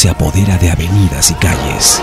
[0.00, 2.02] se apodera de avenidas y calles.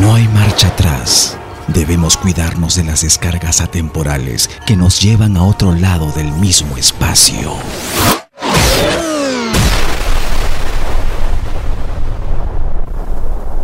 [0.00, 1.38] No hay marcha atrás.
[1.68, 7.54] Debemos cuidarnos de las descargas atemporales que nos llevan a otro lado del mismo espacio.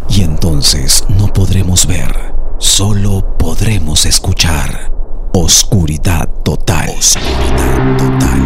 [0.08, 4.93] Y entonces no podremos ver, solo podremos escuchar.
[5.36, 6.88] Oscuridad total.
[6.96, 8.40] Oscuridad total.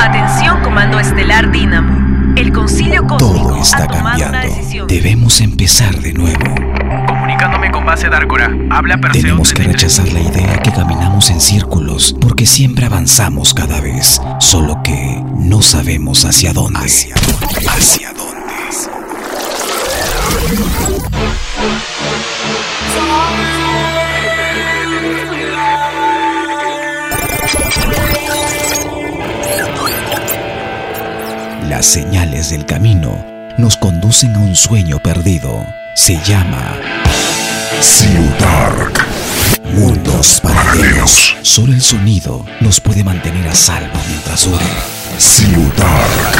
[0.00, 2.34] Atención, Comando Estelar Dínamo.
[2.34, 4.56] El concilio cósmico Todo está ha tomado una cambiando.
[4.56, 4.86] decisión.
[4.88, 6.42] Debemos empezar de nuevo.
[7.06, 8.50] Comunicándome con base Dárgora.
[8.70, 9.98] Habla Perseo Tenemos que 33.
[9.98, 15.60] rechazar la idea que caminamos en círculos porque siempre avanzamos cada vez, solo que no
[15.60, 16.78] sabemos hacia dónde.
[16.78, 17.68] Hacia dónde.
[17.68, 18.41] Hacia dónde.
[32.50, 33.24] Del camino
[33.56, 35.64] nos conducen a un sueño perdido.
[35.94, 36.76] Se llama
[37.80, 39.06] Ciudark.
[39.74, 41.36] Mundos paralelos.
[41.42, 44.64] Solo el sonido nos puede mantener a salvo mientras dure.
[45.18, 46.38] Ciudark.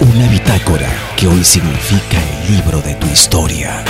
[0.00, 3.82] Una bitácora que hoy significa el libro de tu historia.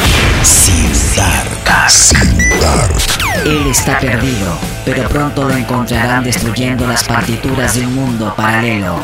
[0.45, 1.91] Ciudark.
[1.91, 3.03] Ciudark.
[3.45, 9.01] Él está perdido, pero pronto lo encontrarán destruyendo las partituras de un mundo paralelo.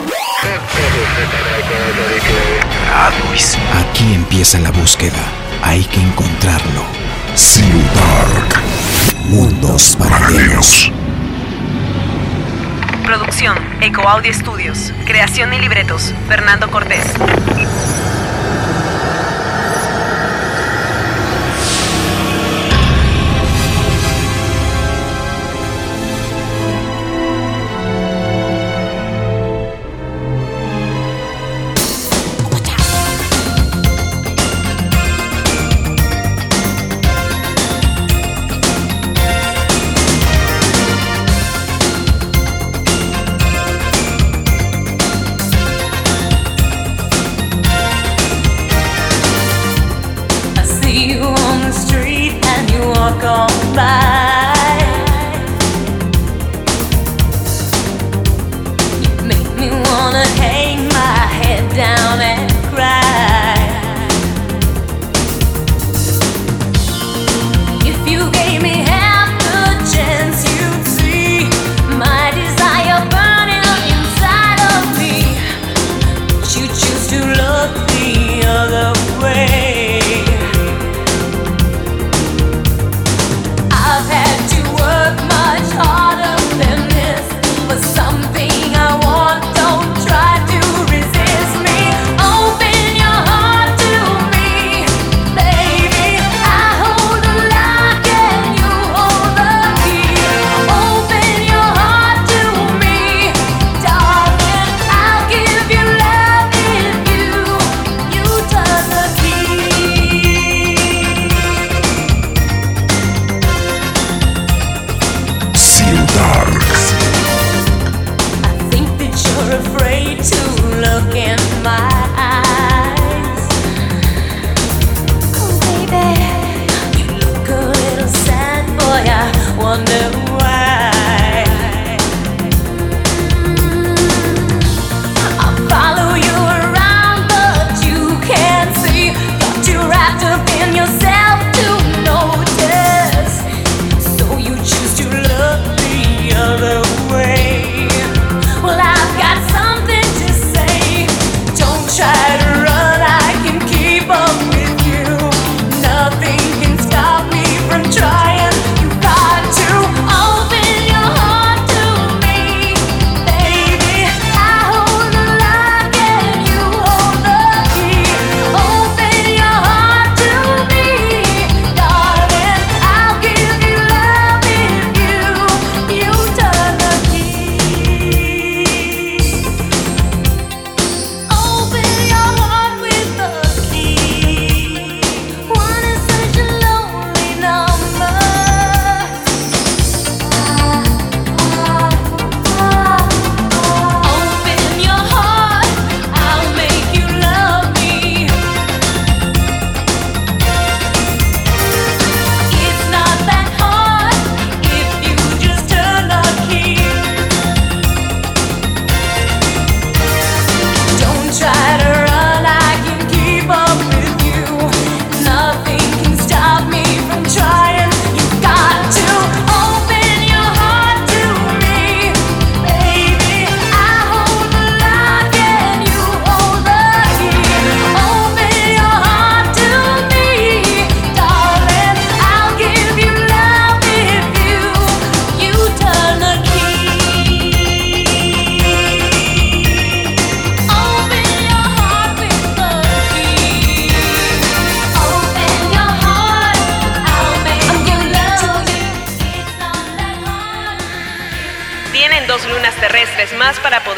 [3.81, 5.13] Aquí empieza la búsqueda.
[5.63, 6.83] Hay que encontrarlo.
[7.37, 8.61] Ciudark.
[9.29, 10.91] Mundos paralelos.
[13.05, 14.93] Producción, Eco Audio Studios.
[15.07, 17.05] Creación y libretos, Fernando Cortés.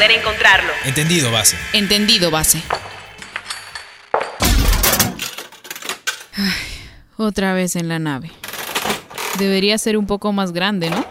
[0.05, 0.71] Poder encontrarlo.
[0.85, 1.57] Entendido, base.
[1.73, 2.61] Entendido, base.
[6.33, 6.53] Ay,
[7.17, 8.31] otra vez en la nave.
[9.39, 11.05] Debería ser un poco más grande, ¿no?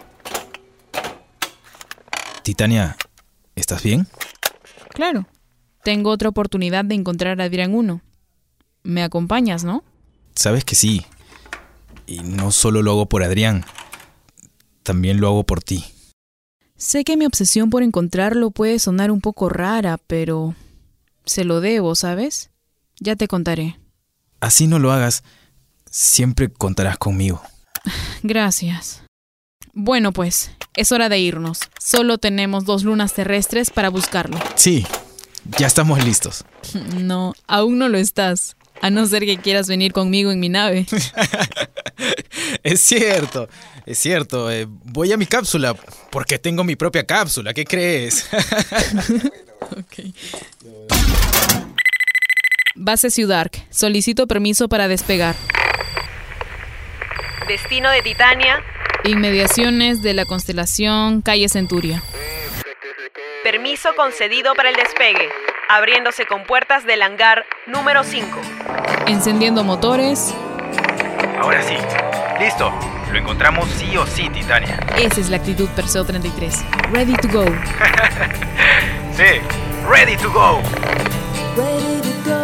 [2.43, 2.95] Titania,
[3.55, 4.07] ¿estás bien?
[4.89, 5.27] Claro.
[5.83, 8.01] Tengo otra oportunidad de encontrar a Adrián 1.
[8.83, 9.83] Me acompañas, ¿no?
[10.35, 11.05] Sabes que sí.
[12.07, 13.65] Y no solo lo hago por Adrián,
[14.83, 15.85] también lo hago por ti.
[16.77, 20.55] Sé que mi obsesión por encontrarlo puede sonar un poco rara, pero
[21.25, 22.49] se lo debo, ¿sabes?
[22.99, 23.79] Ya te contaré.
[24.41, 25.23] Así no lo hagas,
[25.89, 27.41] siempre contarás conmigo.
[28.23, 29.03] Gracias.
[29.73, 31.59] Bueno, pues, es hora de irnos.
[31.79, 34.37] Solo tenemos dos lunas terrestres para buscarlo.
[34.55, 34.85] Sí,
[35.57, 36.45] ya estamos listos.
[36.95, 38.57] No, aún no lo estás.
[38.81, 40.85] A no ser que quieras venir conmigo en mi nave.
[42.63, 43.47] Es cierto,
[43.85, 44.51] es cierto.
[44.51, 45.73] eh, voy a mi cápsula
[46.11, 47.53] porque tengo mi propia cápsula.
[47.53, 48.27] ¿Qué crees?
[52.75, 53.47] Base Ciudad.
[53.69, 55.35] Solicito permiso para despegar.
[57.47, 58.61] Destino de Titania,
[59.03, 62.01] Inmediaciones de la constelación Calle Centuria.
[63.43, 65.29] permiso concedido para el despegue,
[65.69, 68.39] abriéndose con puertas del hangar número 5.
[69.07, 70.33] Encendiendo motores.
[71.39, 71.75] Ahora sí.
[72.39, 72.73] Listo.
[73.11, 74.79] Lo encontramos sí o sí, Titania.
[74.97, 76.65] Esa es la actitud Perseo 33.
[76.91, 77.45] Ready to go.
[79.15, 79.39] Sí.
[79.89, 80.61] Ready to go.
[81.55, 82.34] ready to go.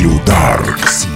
[0.00, 1.09] Trio Darks.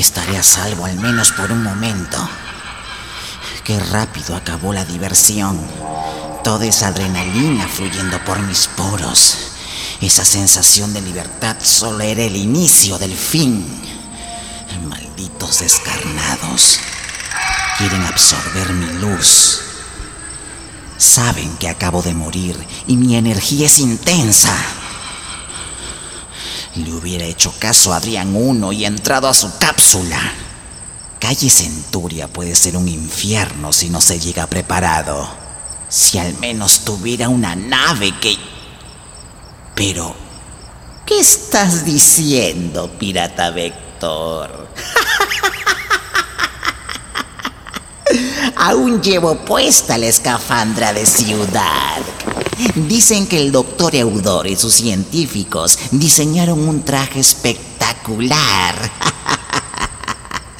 [0.00, 2.16] Estaré a salvo al menos por un momento.
[3.64, 5.60] Qué rápido acabó la diversión.
[6.42, 9.36] Toda esa adrenalina fluyendo por mis poros.
[10.00, 13.62] Esa sensación de libertad solo era el inicio del fin.
[14.88, 16.80] Malditos descarnados.
[17.76, 19.60] Quieren absorber mi luz.
[20.96, 24.56] Saben que acabo de morir y mi energía es intensa.
[26.76, 30.20] Le hubiera hecho caso a Adrián 1 y entrado a su cápsula.
[31.18, 35.28] Calle Centuria puede ser un infierno si no se llega preparado.
[35.88, 38.36] Si al menos tuviera una nave que...
[39.74, 40.14] Pero...
[41.04, 44.68] ¿Qué estás diciendo, pirata Vector?
[48.56, 51.98] Aún llevo puesta la escafandra de ciudad.
[52.74, 58.74] Dicen que el doctor Eudor y sus científicos diseñaron un traje espectacular.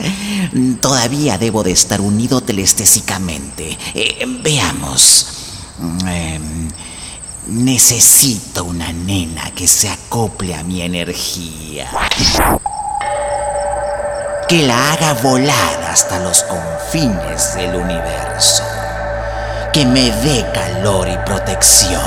[0.80, 3.76] Todavía debo de estar unido telestésicamente.
[3.94, 5.26] Eh, veamos.
[6.06, 6.40] Eh,
[7.48, 11.90] necesito una nena que se acople a mi energía.
[14.48, 18.69] Que la haga volar hasta los confines del universo.
[19.72, 22.02] Que me dé calor y protección.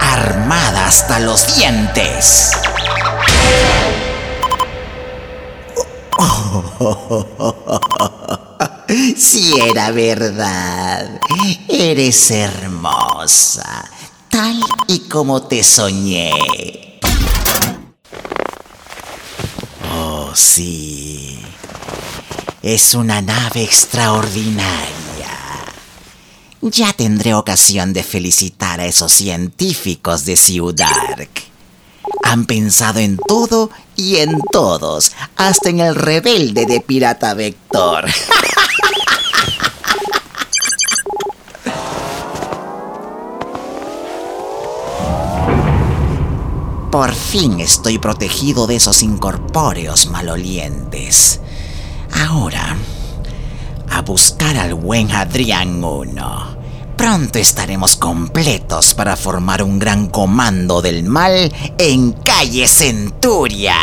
[0.00, 2.52] Armada hasta los dientes.
[9.16, 11.20] Si era verdad,
[11.68, 13.84] eres hermosa,
[14.30, 16.30] tal y como te soñé.
[19.92, 21.40] Oh, sí,
[22.62, 24.95] es una nave extraordinaria.
[26.72, 31.30] Ya tendré ocasión de felicitar a esos científicos de Ciudark.
[32.24, 38.06] Han pensado en todo y en todos, hasta en el rebelde de Pirata Vector.
[46.90, 51.40] Por fin estoy protegido de esos incorpóreos malolientes.
[52.12, 52.76] Ahora,
[53.88, 56.55] a buscar al buen Adrián 1.
[56.96, 63.76] Pronto estaremos completos para formar un gran comando del mal en calle Centuria.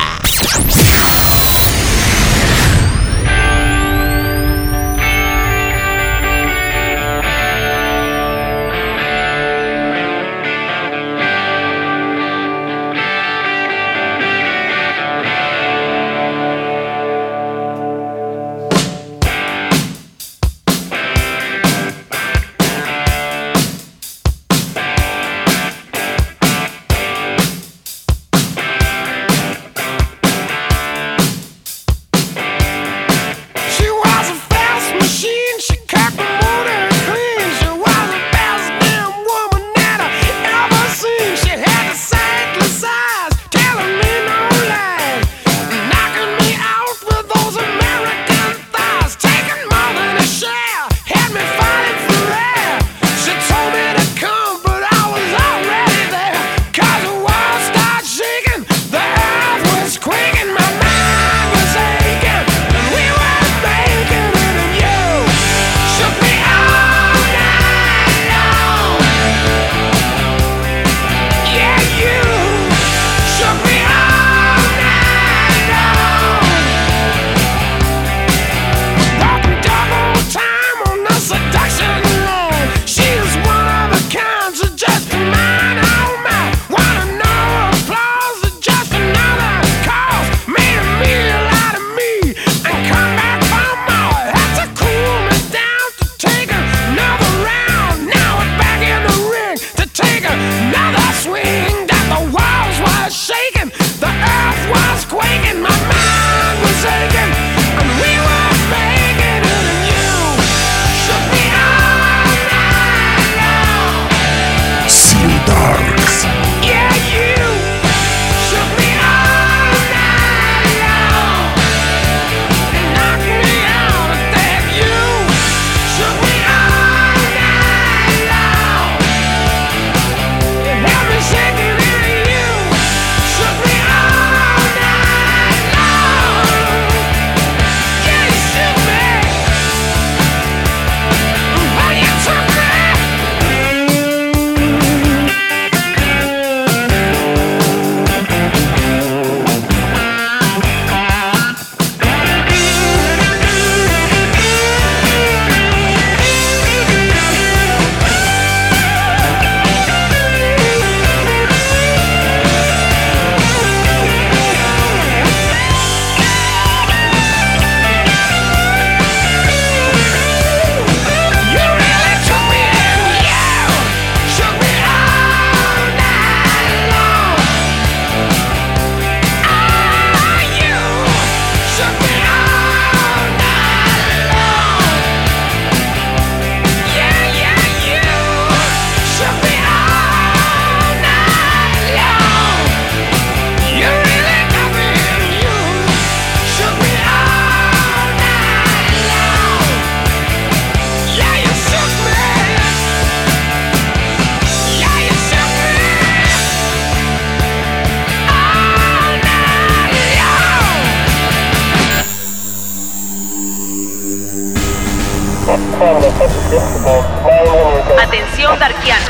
[218.01, 219.09] Atención Darkianos.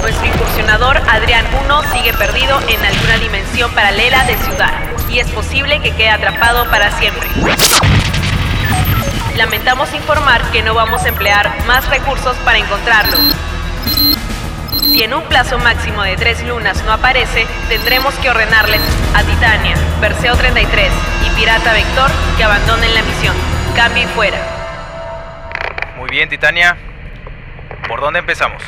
[0.00, 4.72] Nuestro incursionador Adrián 1 sigue perdido en alguna dimensión paralela de Ciudad
[5.10, 7.28] y es posible que quede atrapado para siempre.
[9.36, 13.18] Lamentamos informar que no vamos a emplear más recursos para encontrarlo.
[14.80, 18.80] Si en un plazo máximo de tres lunas no aparece, tendremos que ordenarles
[19.14, 20.90] a Titania, Perseo 33
[21.26, 23.57] y Pirata Vector que abandonen la misión.
[23.78, 24.36] Cambio y fuera.
[25.96, 26.76] Muy bien, Titania.
[27.86, 28.60] ¿Por dónde empezamos?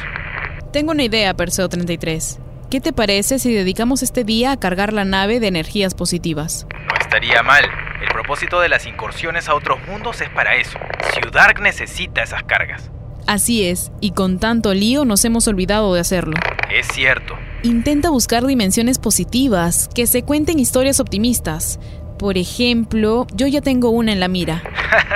[0.72, 2.38] Tengo una idea, Perseo 33.
[2.70, 6.64] ¿Qué te parece si dedicamos este día a cargar la nave de energías positivas?
[6.86, 7.64] No estaría mal.
[8.00, 10.78] El propósito de las incursiones a otros mundos es para eso.
[11.12, 12.88] Ciudark necesita esas cargas.
[13.26, 16.36] Así es, y con tanto lío nos hemos olvidado de hacerlo.
[16.72, 17.34] Es cierto.
[17.62, 21.80] Intenta buscar dimensiones positivas, que se cuenten historias optimistas.
[22.20, 24.62] Por ejemplo, yo ya tengo una en la mira.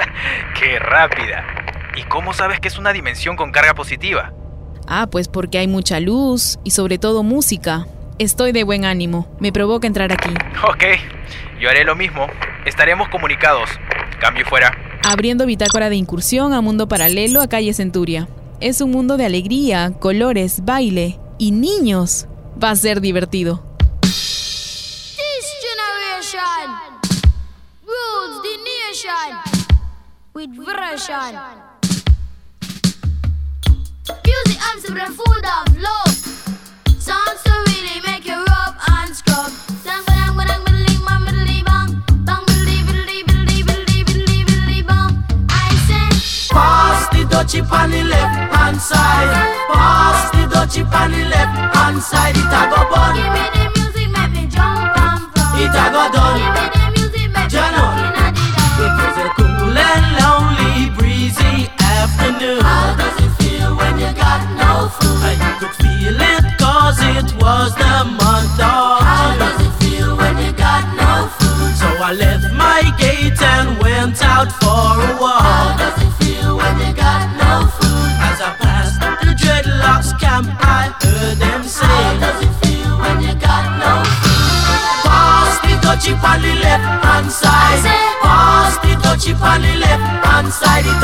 [0.58, 1.44] ¡Qué rápida!
[1.98, 4.32] ¿Y cómo sabes que es una dimensión con carga positiva?
[4.86, 7.86] Ah, pues porque hay mucha luz y sobre todo música.
[8.18, 10.30] Estoy de buen ánimo, me provoca entrar aquí.
[10.66, 10.82] Ok,
[11.60, 12.26] yo haré lo mismo.
[12.64, 13.68] Estaremos comunicados.
[14.18, 14.72] Cambio fuera.
[15.06, 18.28] Abriendo bitácora de incursión a mundo paralelo a calle Centuria.
[18.60, 22.28] Es un mundo de alegría, colores, baile y niños.
[22.62, 23.73] Va a ser divertido.
[30.34, 31.38] With version.
[34.24, 36.33] Music and simple food of love.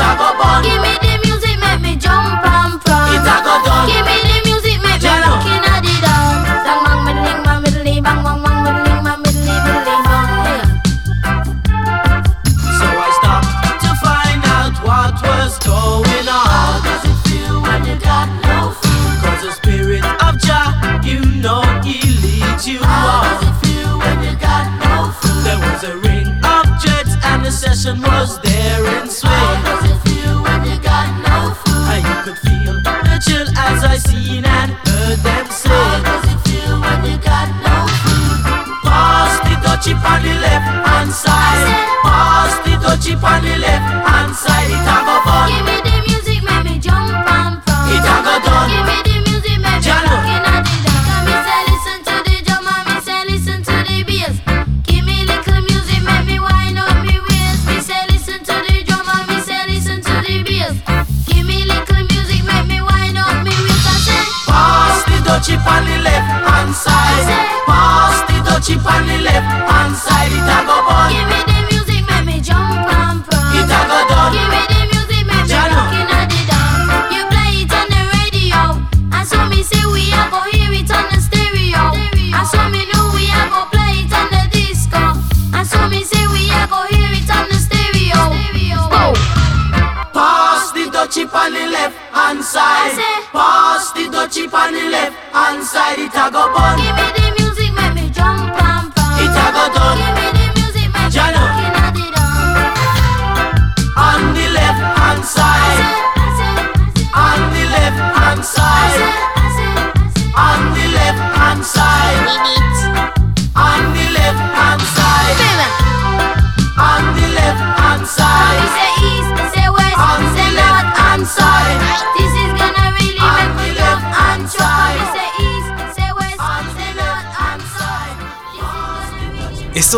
[0.01, 0.50] Sagobo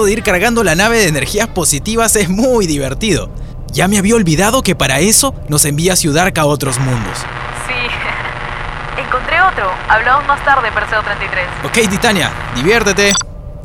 [0.01, 3.29] de ir cargando la nave de energías positivas es muy divertido.
[3.71, 7.19] Ya me había olvidado que para eso nos envía Ciudarca a otros mundos.
[7.67, 8.99] Sí.
[9.01, 9.71] Encontré otro.
[9.87, 11.45] Hablamos más tarde, Perseo 33.
[11.63, 13.13] Ok, Titania, diviértete.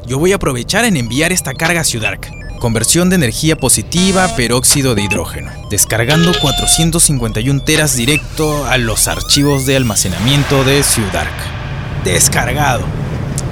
[0.04, 2.28] Yo voy a aprovechar en enviar esta carga a Ciudarca.
[2.58, 5.50] Conversión de energía positiva peróxido de hidrógeno.
[5.70, 11.32] Descargando 451 teras directo a los archivos de almacenamiento de Ciudark.
[12.04, 12.84] Descargado.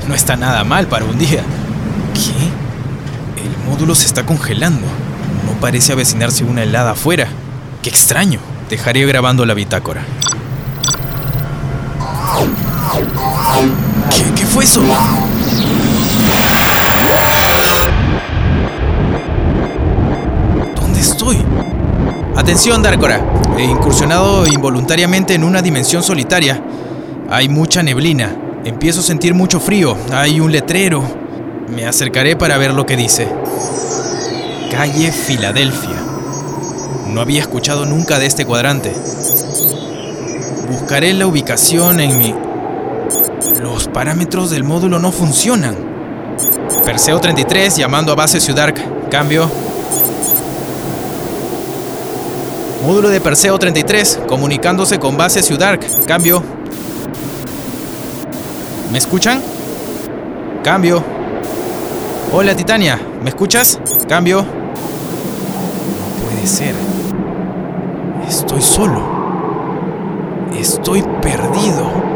[0.09, 1.43] No está nada mal para un día.
[2.13, 2.66] ¿Qué?
[3.47, 4.87] El módulo se está congelando.
[5.47, 7.29] No parece avecinarse una helada afuera.
[7.81, 8.41] Qué extraño.
[8.69, 10.03] Dejaré grabando la bitácora.
[14.11, 14.83] ¿Qué, qué fue eso?
[20.75, 21.39] ¿Dónde estoy?
[22.35, 23.25] Atención, Darkora.
[23.57, 26.61] He incursionado involuntariamente en una dimensión solitaria.
[27.31, 28.35] Hay mucha neblina.
[28.65, 29.97] Empiezo a sentir mucho frío.
[30.11, 31.26] Hay un letrero.
[31.69, 33.29] Me acercaré para ver lo que dice.
[34.71, 35.97] Calle Filadelfia.
[37.09, 38.93] No había escuchado nunca de este cuadrante.
[40.71, 42.35] Buscaré la ubicación en mi...
[43.61, 45.77] Los parámetros del módulo no funcionan.
[46.85, 49.09] Perseo 33 llamando a base Ciudark.
[49.11, 49.51] Cambio.
[52.85, 56.07] Módulo de Perseo 33 comunicándose con base Ciudark.
[56.07, 56.45] Cambio.
[58.93, 59.43] ¿Me escuchan?
[60.63, 61.16] Cambio.
[62.33, 63.81] Hola Titania, ¿me escuchas?
[64.09, 64.43] Cambio.
[64.43, 64.47] No
[66.27, 66.75] puede ser.
[68.29, 69.01] Estoy solo.
[70.59, 72.16] Estoy perdido.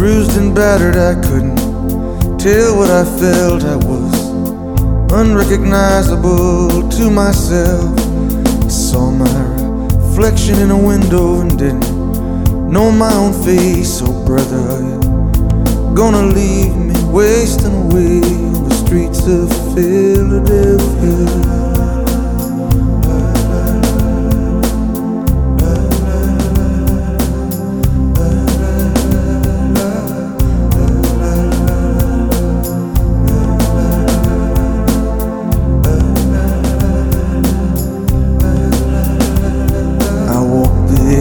[0.00, 1.58] Bruised and battered, I couldn't
[2.38, 3.62] tell what I felt.
[3.64, 4.30] I was
[5.12, 7.98] unrecognizable to myself.
[8.64, 9.28] I saw my
[9.92, 11.90] reflection in a window and didn't
[12.72, 14.00] know my own face.
[14.02, 15.00] Oh, brother, are you
[15.94, 18.22] gonna leave me wasting away
[18.56, 21.69] on the streets of Philadelphia?